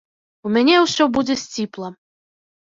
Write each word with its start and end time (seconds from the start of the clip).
У 0.47 0.53
мяне 0.55 0.79
ўсё 0.85 1.03
будзе 1.19 1.37
сціпла. 1.43 1.95